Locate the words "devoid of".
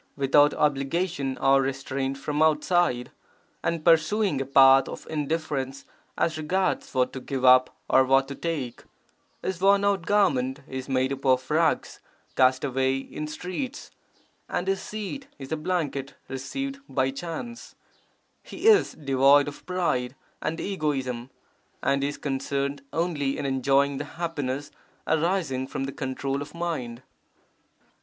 18.93-19.63